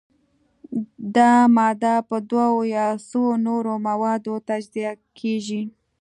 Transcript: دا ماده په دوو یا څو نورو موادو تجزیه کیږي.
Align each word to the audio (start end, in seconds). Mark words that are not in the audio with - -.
دا 1.15 1.31
ماده 1.55 1.95
په 2.09 2.17
دوو 2.29 2.59
یا 2.75 2.87
څو 3.09 3.23
نورو 3.45 3.73
موادو 3.87 4.33
تجزیه 4.47 4.93
کیږي. 5.19 5.61